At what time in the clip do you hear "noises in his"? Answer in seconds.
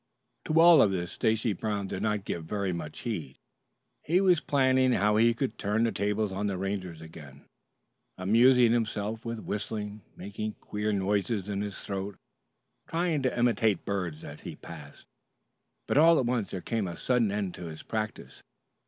10.91-11.77